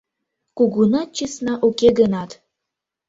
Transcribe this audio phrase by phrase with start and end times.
[0.57, 2.31] Кугунат чесна уке гынат